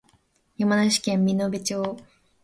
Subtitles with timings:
[0.57, 1.97] 山梨県身延町